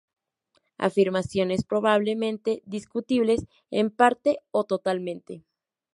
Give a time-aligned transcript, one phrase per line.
[0.79, 5.43] Afirmaciones probablemente discutibles en parte o totalmente.